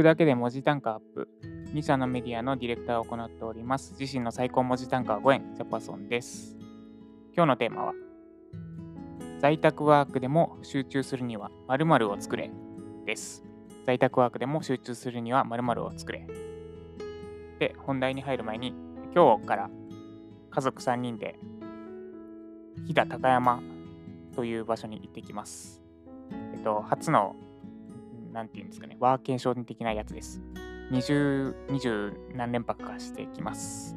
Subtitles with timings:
[0.00, 1.28] くだけで文字単価アップ。
[1.74, 3.94] 2社のメディアのディレクターを行っております。
[4.00, 6.56] 自身の最高文字単価は5円、ジャパソンです。
[7.36, 7.92] 今日のテーマは、
[9.40, 12.50] 在宅ワークでも集中するには〇〇を作れ
[13.04, 13.44] です。
[13.84, 16.26] 在宅ワークでも集中するには〇〇を作れ。
[17.58, 18.72] で、本題に入る前に、
[19.14, 19.70] 今日から
[20.50, 21.38] 家族3人で
[22.86, 23.62] 飛騨高山
[24.34, 25.82] という場所に行ってきます。
[26.54, 27.36] えっと、初の、
[28.32, 30.40] なんていうんですかね、ワーケーション的なやつです。
[30.90, 33.96] 20、20何連泊かしていきます。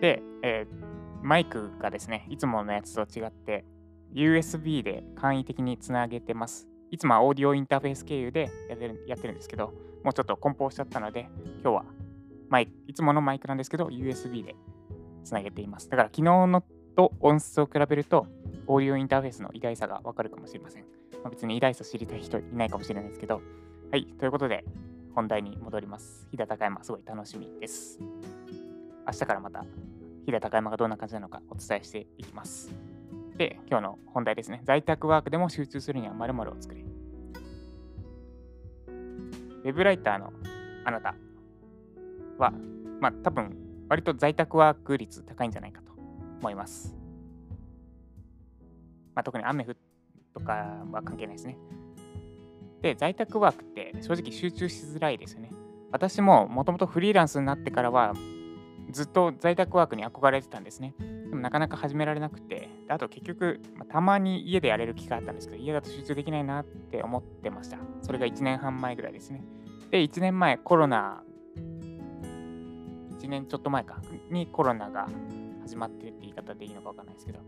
[0.00, 0.92] で、えー
[1.22, 3.64] マイクがですね、いつものやつと違って、
[4.12, 6.68] USB で簡易的につなげてます。
[6.90, 9.72] いつもはオーディオインターフェース経由でやってるやってるんですけど、
[10.02, 11.28] もうちょっと梱包しちゃったので、
[11.62, 11.84] 今日は
[12.48, 14.56] マイ、いつものマイクなんですけど、USB で
[15.22, 15.88] つなげています。
[15.88, 16.64] だから昨日の
[16.96, 18.26] と音質を比べると、
[18.66, 20.84] オーディオインターフェースの偉大さがわかるかもしれません。
[21.22, 23.40] まあ、別に偉大さ知りたい人いないかもしれないですけど、
[23.90, 24.64] はい、ということで、
[25.14, 26.26] 本題に戻ります。
[26.30, 28.00] 飛騨高山、すごい楽しみです。
[29.06, 29.64] 明日からまた、
[30.26, 32.72] 飛騨高山がどんな感じなのかお伝えしていきます。
[33.36, 34.62] で、今日の本題ですね。
[34.64, 36.82] 在宅ワークでも集中するには〇〇を作れ。
[39.64, 40.32] ウェブライターの
[40.84, 41.14] あなた
[42.38, 42.52] は、
[43.00, 43.56] まあ多分、
[43.88, 45.92] 割と在宅ワーク率高いんじゃないかと
[46.40, 46.96] 思います。
[49.14, 49.91] まあ特に雨降って
[50.34, 51.58] とかは関係ないですね。
[52.80, 55.50] で、在宅ワークって正直集中しづらいですよね。
[55.92, 58.14] 私ももともとフリーランスになってからは
[58.90, 60.94] ずっと在宅ワークに憧れてたんですね。
[60.98, 67.78] でもなかなか始められなくて、であと結局、またまに家でやれる機会あったんですけど、家だと集中できないなって思ってました。
[68.02, 69.44] それが1年半前ぐらいですね。
[69.90, 71.22] で、1年前、コロナ、
[73.18, 75.08] 1年ちょっと前か、にコロナが
[75.62, 77.38] 始まってって言い方でいいのかわかんないですけど、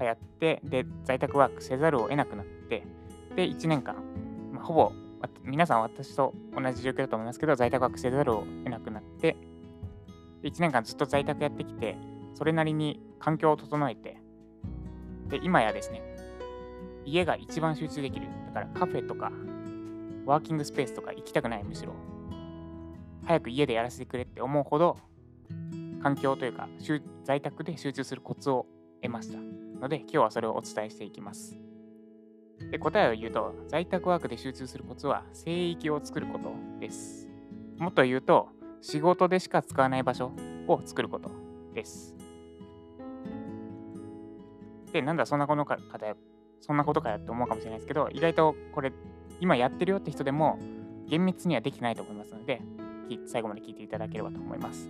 [0.00, 2.84] 流行って、で、在宅ワークせざるを得なくなって、
[3.34, 3.96] で、1年間、
[4.52, 4.92] まあ、ほぼ、
[5.44, 9.36] 皆さん私と同じ状況だと思いますけど、在宅ワークせざるを得なくなって、
[10.42, 11.96] で1年間ずっと在宅やってきて、
[12.34, 14.18] それなりに環境を整えて、
[15.28, 16.02] で、今やですね、
[17.04, 18.28] 家が一番集中できる。
[18.46, 19.32] だからカフェとか、
[20.26, 21.94] ワーキングスペースとか行きたくない、むしろ。
[23.24, 24.96] 早く家でやらせてくれって思うほど、
[26.02, 26.68] 環境というか、
[27.24, 28.66] 在宅で集中するコツを
[29.02, 29.67] 得ました。
[29.80, 31.58] ので、今日はそれをお伝えしていきます。
[32.70, 37.28] で、答えを言うと、在宅ワークで集中するコツは、聖域を作ることです。
[37.78, 38.48] もっと言うと、
[38.80, 40.32] 仕事でしか使わない場所
[40.66, 41.30] を作ること
[41.74, 42.16] です。
[44.92, 45.98] で、なんだそんなことかか、
[46.60, 48.92] そんなことかよって思うかもしれないですけど、意外とこれ、
[49.40, 50.58] 今やってるよって人でも、
[51.06, 52.60] 厳密にはできないと思いますので、
[53.26, 54.88] 最後まで聞いていただければと思います。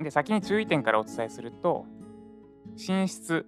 [0.00, 1.86] で、先に注意点からお伝えすると、
[2.76, 3.46] 寝室、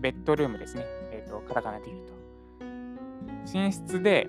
[0.00, 0.84] ベッドルームですね。
[1.12, 2.12] えっ、と、カタカナで言うと。
[3.52, 4.28] 寝室で、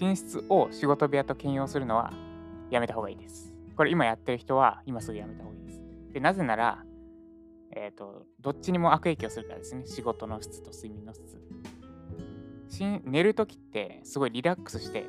[0.00, 2.12] 寝室を仕事部屋と兼用するのは
[2.70, 3.54] やめた方がいいです。
[3.76, 5.82] これ今やってる人は今すぐやめた方がいいです。
[6.12, 6.84] で、なぜなら、
[7.72, 9.86] えっ、と、どっちにも悪影響するからですね。
[9.86, 11.40] 仕事の質と睡眠の質。
[13.04, 15.06] 寝るときってすごいリラックスして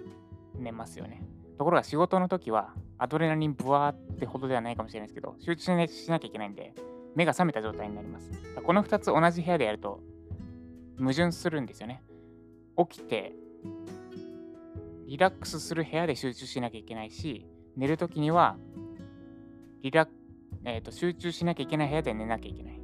[0.55, 1.23] 寝ますよね。
[1.57, 6.73] ところが仕事のときはアドレナリンブワーってほどではないかもしれないですけど、集中しなきゃいけないんで、
[7.17, 8.31] 目が覚めた状態になります。
[8.63, 10.01] この2つ同じ部屋でやると
[10.99, 12.03] 矛盾するんですよね。
[12.77, 13.33] 起きて、
[15.07, 18.55] リラックスする部屋で集中しなきゃいけないし、寝るときには
[19.81, 20.07] リラ、
[20.63, 22.79] えーと集中しなきゃいけない部屋で寝なきゃいけない。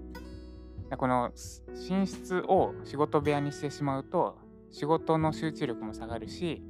[0.98, 1.32] この
[1.88, 4.40] 寝室を仕事部屋にしてしまうと、
[4.72, 6.64] 仕事の集中力も下がるし、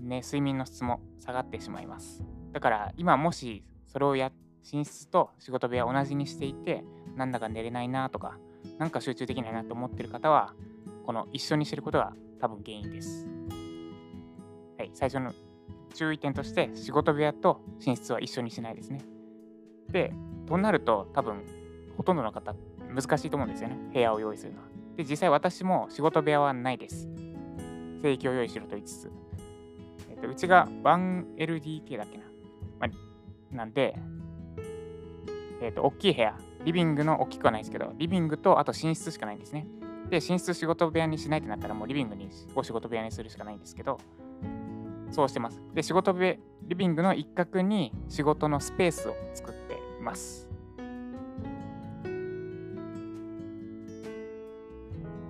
[0.00, 2.24] ね、睡眠の質も下がってしまいます。
[2.52, 6.84] だから今もしそれをやって寝室と仕事部屋同じにしていて、
[7.16, 8.38] なんだか寝れないなとか、
[8.78, 10.54] なんか集中できないなと思ってる方は、
[11.04, 13.26] この一緒にしてることが多分原因です。
[14.78, 15.32] はい、最初の
[15.94, 19.00] 注意点として、仕事部屋と寝室は一緒にしないですね。
[19.90, 20.12] で、
[20.46, 21.44] となると多分、
[21.96, 22.54] ほとんどの方、
[22.94, 23.76] 難しいと思うんですよね。
[23.92, 24.68] 部屋を用意するのは。
[24.96, 27.08] で、実際私も仕事部屋はないです。
[28.02, 29.12] 聖域を用意しろと言いつつ。
[30.10, 32.24] えっと、うちが 1LDK だっけな。
[32.80, 33.96] まあ、なんで、
[35.60, 39.66] えっと、大きい部屋、リビングの大きくはないですけど、リビングとあと寝室しかないんですね。
[40.10, 43.98] で、寝室仕事部屋にしないってなったら、もうリビングにを仕事部屋にするしかないんですけど、
[45.10, 45.62] そうしてます。
[45.74, 50.48] で、仕事部屋、リビングの一角に仕事のスペースを作っています。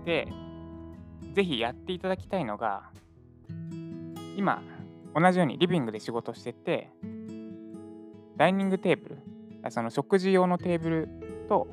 [0.04, 0.28] で、
[1.34, 2.90] ぜひやっていただきたいのが、
[4.36, 4.62] 今、
[5.14, 6.90] 同じようにリビングで仕事してて、
[8.36, 9.18] ダイニングテーブル、
[9.70, 11.08] その食事用のテーブル
[11.48, 11.66] と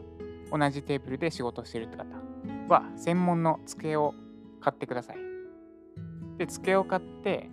[0.51, 2.05] 同じテーブルで仕事してるって方
[2.67, 4.13] は、専門の机を
[4.61, 5.17] 買ってください。
[6.37, 7.49] で、机を買って、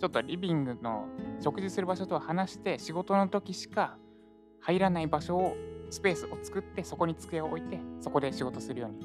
[0.00, 1.06] ちょっとリビングの
[1.40, 3.96] 食事する場所とは離して、仕事の時しか
[4.60, 5.56] 入らない場所を、
[5.90, 9.02] スペースを作って、そこに机を置いて、そこで仕事するように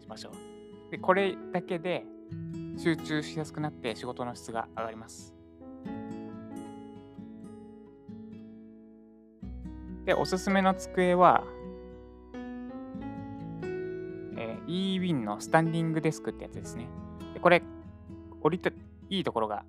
[0.00, 0.90] しましょう。
[0.90, 2.04] で、これだけで
[2.76, 5.35] 集中しやすくなって仕事の質が上がります。
[10.06, 11.44] で、おすすめの机は、
[14.36, 16.88] えー、eWin のスタンディングデスクってやつですね。
[17.34, 17.62] でこれ、
[18.40, 19.64] 折りた、いいところが、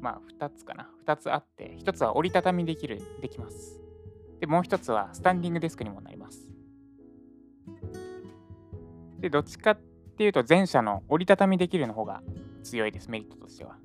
[0.00, 0.88] まあ、2つかな。
[1.04, 3.80] 2つあって、1つは折りたたみできる、できます。
[4.38, 6.48] で、もう1つはスタンディングデスクにもなります。
[9.18, 9.80] で、どっちかっ
[10.16, 12.22] ていうと、前者の折りたたみできるの方が
[12.62, 13.78] 強いです、メリットとしては。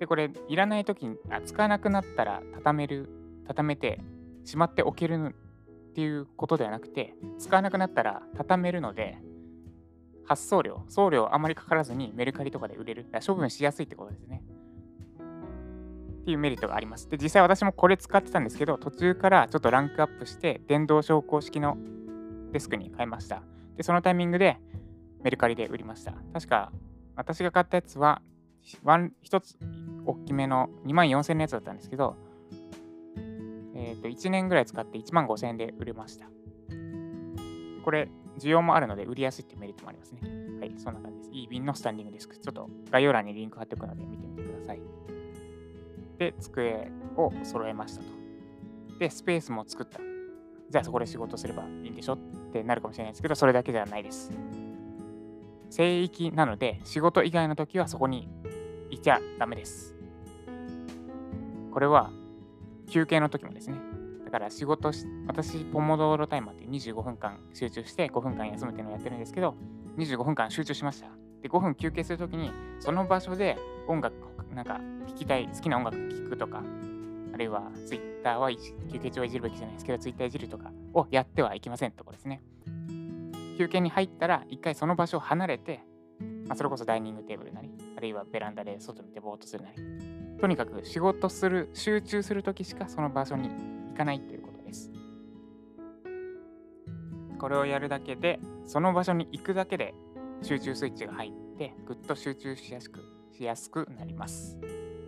[0.00, 3.08] で、これ、いらないときに、あ使わなくなったら畳める
[3.46, 4.00] 畳めて
[4.44, 5.34] しまっておける
[5.90, 9.18] っていうことではなくて使わなくなったら畳めるので
[10.24, 13.06] 発送料送料あまりかからずにメルカリとかで売れる。
[13.26, 14.42] 処分しやすいってことですね。
[16.22, 17.08] っていうメリットがあります。
[17.08, 21.78] で実際私もこれ使ってたんですけど途中からちょっとランクアップして電動昇降式の
[22.52, 23.42] デスクに変えました。
[23.76, 24.58] でそのタイミングで
[25.22, 26.12] メルカリで売りました。
[26.32, 26.72] 確か
[27.14, 28.20] 私が買ったやつは
[28.84, 29.56] 1つ
[30.04, 32.16] 大きめの2万4000のやつだったんですけど
[33.78, 36.26] えー、と1年ぐらい使って1万5000円で売れました。
[37.84, 38.08] これ、
[38.38, 40.20] 需要もあるので売りやすいっていうメリットもありますね。
[40.60, 41.30] はい、そんな感じです。
[41.32, 42.38] いい瓶のスタンディングデスク。
[42.38, 44.80] ちょっと概要欄にリンク貼っておくので見てみてください。
[46.18, 48.08] で、机を揃えましたと。
[48.98, 50.00] で、スペースも作った。
[50.68, 52.18] じゃあそこで仕事すればいいんでしょっ
[52.52, 54.32] てなるかもしれないですけど、それだけではないです。
[55.70, 58.28] 聖域なので、仕事以外の時はそこに
[58.90, 59.94] いちゃダメです。
[61.70, 62.10] これは
[62.88, 63.78] 休憩の時もですね。
[64.24, 69.54] だから仕事し、私、ポモドーロタイマーって25分間集中して5分間休むっていうのをやってるんですけど、
[69.98, 71.08] 25分間集中しました。
[71.42, 72.50] で、5分休憩するときに、
[72.80, 73.56] その場所で
[73.86, 74.14] 音楽、
[74.54, 76.62] なんか聴きたい、好きな音楽聴くとか、
[77.32, 82.42] あるいは Twitter は休憩中はいじるべきじゃないですけど、Twitter いじるとかをやってはいけませんとこですね。
[83.58, 85.80] 休憩に入ったら、一回その場所を離れて、
[86.46, 89.76] まあ、それこそダイニングテーブルなり、あるいはベランダで外見てぼーっとするなり、
[90.40, 93.48] とにかく仕事する、集中するときしかその場所に
[93.90, 94.90] 行かないということです。
[97.38, 99.94] これをやるだけで、その場所に行くだけで
[100.42, 103.00] 集中スイッチが入って、ぐっと集中しやすく
[103.32, 104.58] しやすくなります。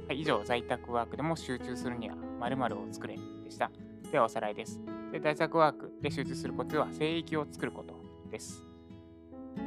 [0.07, 3.71] はい、以上、在宅ワークでも集中するには〇〇を作れでした。
[4.11, 4.81] ではおさらいです。
[5.13, 7.95] で在宅ワークで集中するコツは聖域を作ること
[8.31, 8.65] です。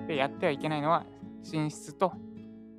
[0.08, 1.06] で、やってはいけないのは
[1.52, 2.14] 寝室と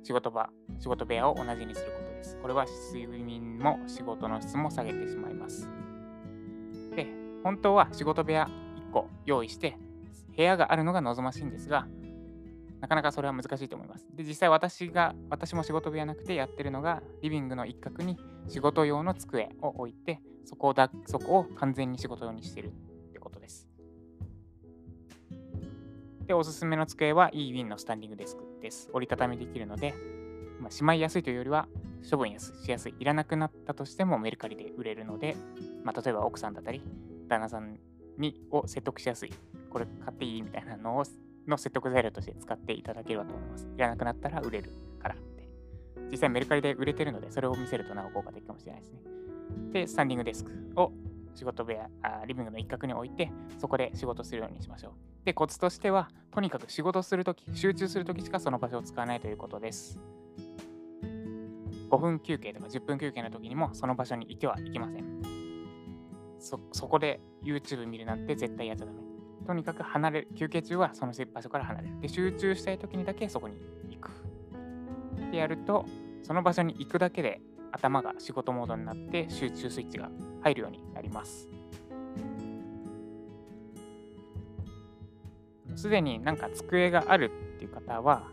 [0.03, 0.49] 仕事場、
[0.79, 2.37] 仕事部屋を同じにすることです。
[2.37, 5.69] これは睡眠も仕事の質も下げてしまいます。
[6.95, 7.07] で、
[7.43, 8.49] 本当は仕事部屋
[8.89, 9.77] 1個用意して、
[10.35, 11.85] 部屋があるのが望ましいんですが、
[12.79, 14.07] なかなかそれは難しいと思います。
[14.15, 18.17] で、実際私が、私も仕事部屋なくてやってるのが、リビングの一角に
[18.47, 22.71] 仕事用の机を置いて、そこをだそこを完全に仕事用にしてるっ
[23.13, 23.67] てことです。
[26.25, 28.89] で、おすすめの机は eWin のスタンディングデスクです。
[28.93, 29.93] 折りたたみできるので、
[30.59, 31.67] まあ、しまいやすいというよりは
[32.09, 32.95] 処分しやすい。
[32.99, 35.35] いらなくなったとしてもメルカリで売れるので、
[35.83, 36.81] まあ、例えば奥さんだったり、
[37.27, 37.79] 旦那さん
[38.17, 39.31] にを説得しやすい。
[39.69, 41.03] これ買っていいみたいなのを
[41.47, 43.67] の説得材料として使っていただければと思います。
[43.75, 45.49] いらなくなったら売れるからって。
[46.11, 48.99] 実際メルカリで売れてるので、それを見せるとなお効果的かもしれないですね。
[49.71, 50.91] で、スタンディングデスクを
[51.35, 55.25] 仕事部屋あ、リビングの一角に置いて、そこで仕事するようにしましょう。
[55.25, 59.99] で、コツとしては、とにかく仕事するとき、集中するときしかその場所を使わないということです。
[61.93, 65.21] 5分休憩とか10分休憩の時にもその場所にいてはいけません。
[66.39, 68.97] そ、そこで YouTube 見るなんて絶対やっちゃダメ。
[69.45, 71.99] とにかく離れる、休憩中はその場所から離れる。
[71.99, 73.55] で、集中したい時にだけそこに
[73.91, 74.09] 行く。
[75.31, 75.85] でやると、
[76.23, 80.09] その場所に行くだけで頭が仕事モードになって集中スイッチが
[80.41, 81.47] 入るようになります。
[85.75, 88.31] すでになんか机があるっていう方は、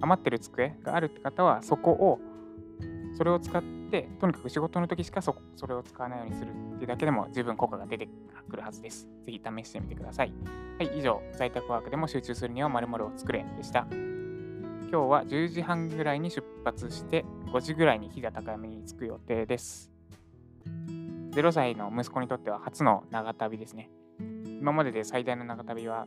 [0.00, 2.18] 余ってる机があるって方は、そこを、
[3.16, 8.08] それを使って、とにかく仕事の時しかそそれを使わないようにするっていうだけでも十分効果が出て
[8.48, 9.08] くるはずです。
[9.24, 10.32] ぜひ試してみてください。
[10.78, 13.86] はい、以上、在宅ワークでも集中するには〇〇を作れでした。
[13.90, 19.90] 今日は10時半ぐらいに出発して、5時ぐらいに日が高めに着く予定です。
[21.32, 23.90] 0歳の息子にとっては初の長旅ですね。
[24.60, 26.06] 今までで最大の長旅は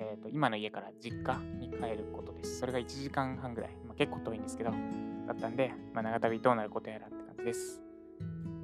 [0.00, 2.58] えーと、今の家から実家に帰ることです。
[2.58, 7.82] それが1時間半ぐらい、まあ、結構遠いんですけど、だったんで、まあ、長旅どうなることやらって感じです。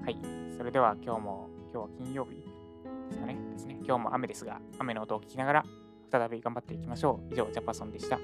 [0.03, 0.17] はい。
[0.57, 3.37] それでは今日も、今日は金曜日ですかね。
[3.53, 3.77] ですね。
[3.85, 5.65] 今日も雨ですが、雨の音を聞きながら、
[6.11, 7.35] 再び頑張っていきましょう。
[7.35, 8.19] 以上、ジャパソンでした。